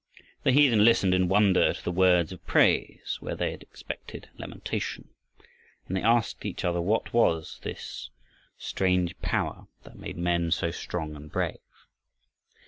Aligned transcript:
The 0.41 0.51
heathen 0.51 0.83
listened 0.83 1.13
in 1.13 1.27
wonder 1.27 1.73
to 1.75 1.83
the 1.83 1.91
words 1.91 2.31
of 2.31 2.43
praise 2.47 3.17
where 3.19 3.35
they 3.35 3.51
had 3.51 3.61
expected 3.61 4.29
lamentation, 4.35 5.09
and 5.87 5.95
they 5.95 6.01
asked 6.01 6.43
each 6.43 6.65
other 6.65 6.81
what 6.81 7.13
was 7.13 7.59
this 7.61 8.09
strange 8.57 9.13
power 9.21 9.67
that 9.83 9.99
made 9.99 10.17
men 10.17 10.49
so 10.49 10.71
strong 10.71 11.15
and 11.15 11.31
brave. 11.31 11.59